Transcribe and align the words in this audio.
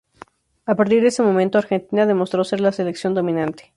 A 0.65 0.73
partir 0.75 1.03
de 1.03 1.09
ese 1.09 1.21
momento 1.21 1.59
Argentina 1.59 2.07
demostró 2.07 2.43
ser 2.43 2.59
la 2.59 2.71
selección 2.71 3.13
dominante. 3.13 3.69